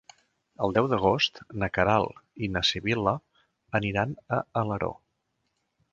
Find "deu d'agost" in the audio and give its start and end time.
0.77-1.37